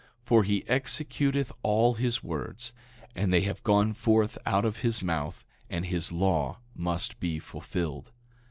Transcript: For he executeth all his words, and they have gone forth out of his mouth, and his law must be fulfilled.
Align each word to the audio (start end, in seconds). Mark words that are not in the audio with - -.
For 0.23 0.41
he 0.43 0.63
executeth 0.63 1.51
all 1.61 1.93
his 1.93 2.23
words, 2.23 2.73
and 3.15 3.31
they 3.31 3.41
have 3.41 3.61
gone 3.61 3.93
forth 3.93 4.35
out 4.47 4.65
of 4.65 4.77
his 4.77 5.03
mouth, 5.03 5.45
and 5.69 5.85
his 5.85 6.11
law 6.11 6.57
must 6.73 7.19
be 7.19 7.37
fulfilled. 7.37 8.09